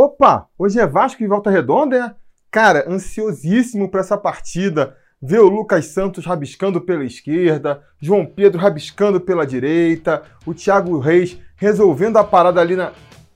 [0.00, 2.14] Opa, hoje é Vasco e Volta Redonda, né?
[2.52, 4.96] Cara, ansiosíssimo para essa partida.
[5.20, 11.36] Ver o Lucas Santos rabiscando pela esquerda, João Pedro rabiscando pela direita, o Thiago Reis
[11.56, 12.92] resolvendo a parada ali na.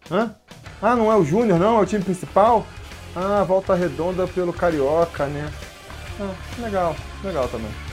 [0.08, 0.36] Hã?
[0.80, 1.80] Ah, não é o Júnior, não?
[1.80, 2.64] É o time principal?
[3.16, 5.50] Ah, volta redonda pelo Carioca, né?
[6.20, 6.94] Ah, legal,
[7.24, 7.91] legal também.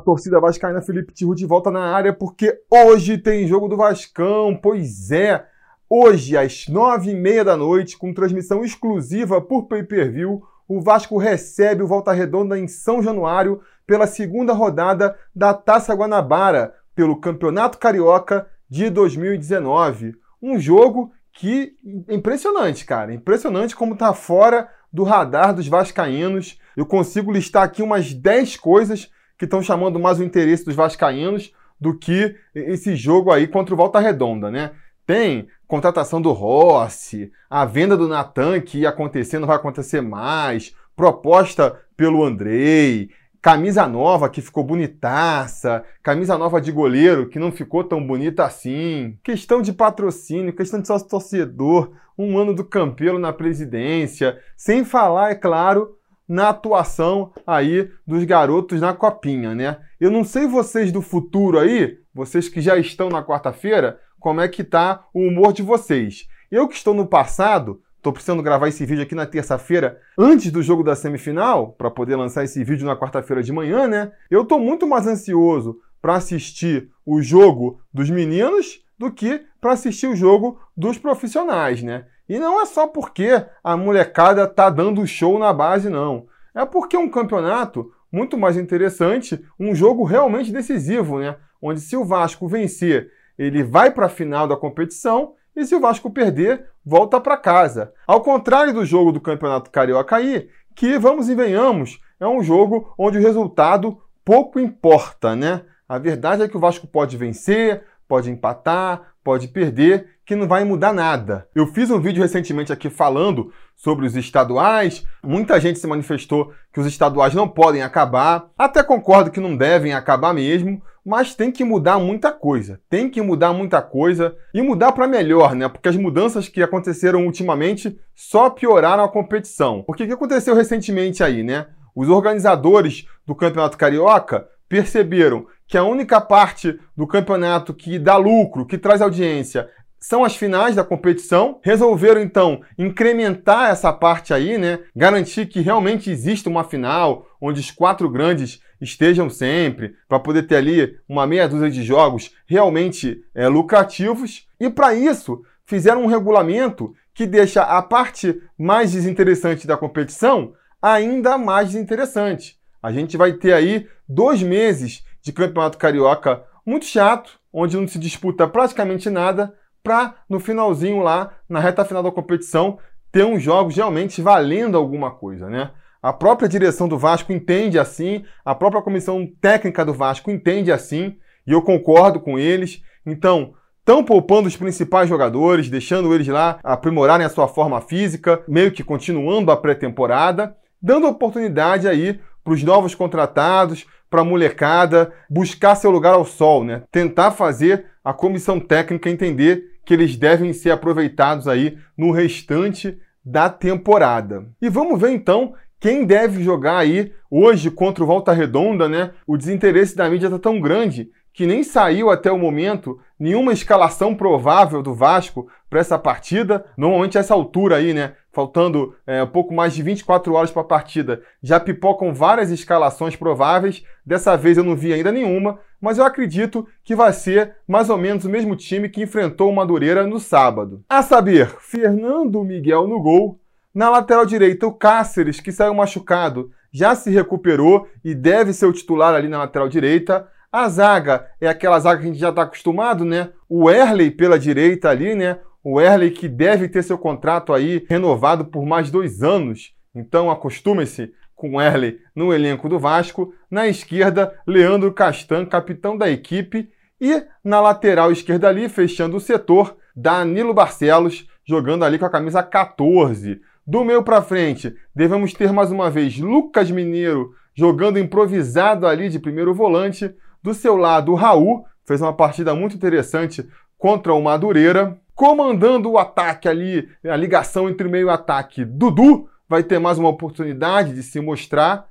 [0.00, 4.58] Fala, torcida vascaína, Felipe Tiru de volta na área, porque hoje tem jogo do Vascão,
[4.60, 5.46] pois é.
[5.88, 11.82] Hoje, às nove e meia da noite, com transmissão exclusiva por pay-per-view, o Vasco recebe
[11.82, 18.46] o Volta Redonda em São Januário pela segunda rodada da Taça Guanabara, pelo Campeonato Carioca
[18.68, 20.14] de 2019.
[20.40, 21.74] Um jogo que
[22.08, 23.12] impressionante, cara.
[23.12, 26.58] Impressionante como tá fora do radar dos vascaínos.
[26.76, 29.10] Eu consigo listar aqui umas 10 coisas
[29.40, 33.76] que estão chamando mais o interesse dos vascaínos do que esse jogo aí contra o
[33.76, 34.72] Volta Redonda, né?
[35.06, 40.76] Tem contratação do Rossi, a venda do Natan que ia acontecer, não vai acontecer mais,
[40.94, 43.08] proposta pelo Andrei,
[43.40, 49.16] camisa nova que ficou bonitaça, camisa nova de goleiro que não ficou tão bonita assim,
[49.22, 55.30] questão de patrocínio, questão de sócio torcedor, um ano do Campelo na presidência, sem falar,
[55.30, 55.96] é claro,
[56.30, 59.78] na atuação aí dos garotos na copinha, né?
[60.00, 64.46] Eu não sei vocês do futuro aí, vocês que já estão na quarta-feira, como é
[64.46, 66.28] que tá o humor de vocês.
[66.48, 70.62] Eu que estou no passado, estou precisando gravar esse vídeo aqui na terça-feira, antes do
[70.62, 74.12] jogo da semifinal, para poder lançar esse vídeo na quarta-feira de manhã, né?
[74.30, 80.06] Eu estou muito mais ansioso para assistir o jogo dos meninos do que para assistir
[80.06, 82.04] o jogo dos profissionais, né?
[82.30, 86.28] E não é só porque a molecada tá dando show na base, não.
[86.54, 91.34] É porque um campeonato muito mais interessante, um jogo realmente decisivo, né?
[91.60, 95.80] Onde se o Vasco vencer, ele vai para a final da competição e se o
[95.80, 97.92] Vasco perder, volta para casa.
[98.06, 102.94] Ao contrário do jogo do Campeonato Carioca aí, que vamos e venhamos, é um jogo
[102.96, 105.62] onde o resultado pouco importa, né?
[105.88, 110.64] A verdade é que o Vasco pode vencer, pode empatar, pode perder, que não vai
[110.64, 111.46] mudar nada.
[111.54, 115.06] Eu fiz um vídeo recentemente aqui falando sobre os estaduais.
[115.22, 118.50] Muita gente se manifestou que os estaduais não podem acabar.
[118.58, 122.80] Até concordo que não devem acabar mesmo, mas tem que mudar muita coisa.
[122.90, 125.68] Tem que mudar muita coisa e mudar para melhor, né?
[125.68, 129.84] Porque as mudanças que aconteceram ultimamente só pioraram a competição.
[129.86, 131.68] Porque o que aconteceu recentemente aí, né?
[131.94, 138.64] Os organizadores do Campeonato Carioca perceberam que a única parte do campeonato que dá lucro,
[138.64, 141.58] que traz audiência, são as finais da competição.
[141.62, 144.78] Resolveram então incrementar essa parte aí, né?
[144.94, 150.56] Garantir que realmente exista uma final onde os quatro grandes estejam sempre, para poder ter
[150.56, 154.46] ali uma meia dúzia de jogos realmente é, lucrativos.
[154.58, 161.36] E para isso, fizeram um regulamento que deixa a parte mais desinteressante da competição ainda
[161.36, 162.59] mais desinteressante.
[162.82, 167.98] A gente vai ter aí dois meses de campeonato carioca muito chato, onde não se
[167.98, 172.78] disputa praticamente nada, para no finalzinho lá, na reta final da competição,
[173.10, 175.70] ter uns jogos realmente valendo alguma coisa, né?
[176.02, 181.16] A própria direção do Vasco entende assim, a própria comissão técnica do Vasco entende assim,
[181.46, 182.82] e eu concordo com eles.
[183.04, 188.70] Então, estão poupando os principais jogadores, deixando eles lá aprimorarem a sua forma física, meio
[188.70, 192.18] que continuando a pré-temporada, dando oportunidade aí
[192.50, 196.82] para os novos contratados, para a molecada buscar seu lugar ao sol, né?
[196.90, 203.48] Tentar fazer a comissão técnica entender que eles devem ser aproveitados aí no restante da
[203.48, 204.48] temporada.
[204.60, 209.12] E vamos ver então quem deve jogar aí hoje contra o Volta Redonda, né?
[209.24, 214.12] O desinteresse da mídia está tão grande que nem saiu até o momento nenhuma escalação
[214.12, 216.64] provável do Vasco para essa partida.
[216.76, 218.14] Normalmente essa altura aí, né?
[218.32, 223.84] Faltando é, pouco mais de 24 horas para a partida, já pipocam várias escalações prováveis.
[224.06, 227.98] Dessa vez eu não vi ainda nenhuma, mas eu acredito que vai ser mais ou
[227.98, 230.84] menos o mesmo time que enfrentou o Madureira no sábado.
[230.88, 233.40] A saber, Fernando Miguel no gol.
[233.74, 238.72] Na lateral direita, o Cáceres, que saiu machucado, já se recuperou e deve ser o
[238.72, 240.28] titular ali na lateral direita.
[240.52, 243.30] A zaga é aquela zaga que a gente já está acostumado, né?
[243.48, 245.38] O Erley pela direita ali, né?
[245.62, 249.74] O Erley que deve ter seu contrato aí renovado por mais dois anos.
[249.94, 253.32] Então acostume-se com o Erley no elenco do Vasco.
[253.50, 256.70] Na esquerda, Leandro Castan, capitão da equipe.
[257.00, 262.42] E na lateral esquerda ali, fechando o setor, Danilo Barcelos, jogando ali com a camisa
[262.42, 263.40] 14.
[263.66, 269.18] Do meio para frente, devemos ter mais uma vez Lucas Mineiro jogando improvisado ali de
[269.18, 270.14] primeiro volante.
[270.42, 274.99] Do seu lado, o Raul fez uma partida muito interessante contra o Madureira.
[275.20, 280.08] Comandando o ataque ali, a ligação entre meio e ataque, Dudu vai ter mais uma
[280.08, 281.88] oportunidade de se mostrar.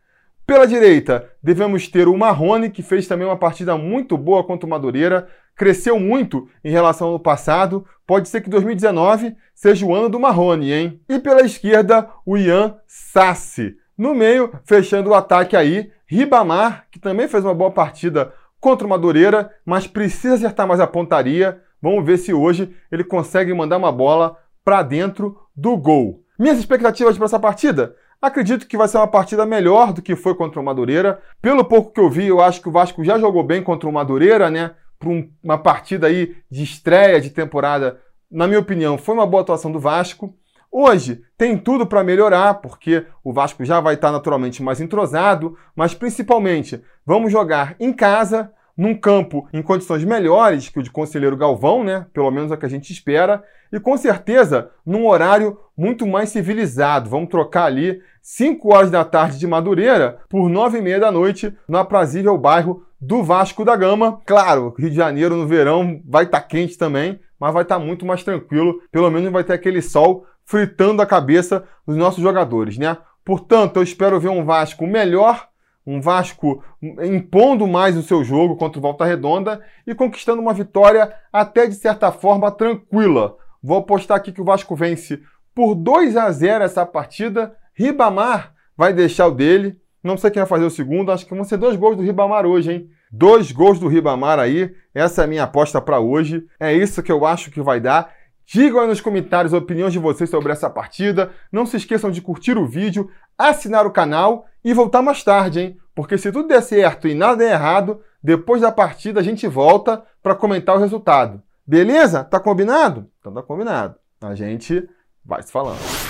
[0.47, 4.69] Pela direita, devemos ter o Marrone, que fez também uma partida muito boa contra o
[4.71, 7.85] Madureira, cresceu muito em relação ao passado.
[8.07, 10.99] Pode ser que 2019 seja o ano do Marrone, hein?
[11.07, 13.75] E pela esquerda, o Ian Sassi.
[13.95, 18.89] No meio, fechando o ataque aí, Ribamar, que também fez uma boa partida contra o
[18.89, 21.61] Madureira, mas precisa acertar mais a pontaria.
[21.81, 26.23] Vamos ver se hoje ele consegue mandar uma bola para dentro do gol.
[26.37, 27.95] Minhas expectativas para essa partida?
[28.21, 31.21] Acredito que vai ser uma partida melhor do que foi contra o Madureira.
[31.41, 33.93] Pelo pouco que eu vi, eu acho que o Vasco já jogou bem contra o
[33.93, 34.71] Madureira, né?
[34.97, 37.99] Para um, uma partida aí de estreia de temporada,
[38.29, 40.33] na minha opinião, foi uma boa atuação do Vasco.
[40.71, 45.93] Hoje tem tudo para melhorar, porque o Vasco já vai estar naturalmente mais entrosado, mas
[45.93, 51.83] principalmente vamos jogar em casa, num campo em condições melhores que o de Conselheiro Galvão,
[51.83, 52.05] né?
[52.13, 53.43] Pelo menos é o que a gente espera,
[53.73, 57.09] e com certeza num horário muito mais civilizado.
[57.09, 61.53] Vamos trocar ali 5 horas da tarde de Madureira por 9 e meia da noite
[61.67, 64.21] no aprazível bairro do Vasco da Gama.
[64.25, 67.85] Claro, Rio de Janeiro no verão vai estar tá quente também, mas vai estar tá
[67.85, 68.81] muito mais tranquilo.
[68.93, 72.95] Pelo menos vai ter aquele sol fritando a cabeça dos nossos jogadores, né?
[73.25, 75.48] Portanto, eu espero ver um Vasco melhor
[75.89, 81.11] um Vasco impondo mais o seu jogo contra o Volta Redonda e conquistando uma vitória
[81.33, 83.35] até de certa forma tranquila.
[83.61, 85.19] Vou apostar aqui que o Vasco vence
[85.55, 87.55] por 2 a 0 essa partida.
[87.73, 89.77] Ribamar vai deixar o dele.
[90.03, 91.11] Não sei quem vai fazer o segundo.
[91.11, 92.89] Acho que vão ser dois gols do Ribamar hoje, hein?
[93.11, 94.71] Dois gols do Ribamar aí.
[94.93, 96.45] Essa é a minha aposta para hoje.
[96.59, 98.13] É isso que eu acho que vai dar.
[98.51, 101.29] Digam aí nos comentários a opinião de vocês sobre essa partida.
[101.51, 103.07] Não se esqueçam de curtir o vídeo,
[103.37, 105.77] assinar o canal e voltar mais tarde, hein?
[105.93, 110.03] Porque se tudo der certo e nada der errado, depois da partida a gente volta
[110.23, 111.43] para comentar o resultado.
[111.65, 112.23] Beleza?
[112.23, 113.07] Tá combinado?
[113.19, 113.95] Então tá combinado.
[114.19, 114.89] A gente
[115.23, 116.08] vai se falando.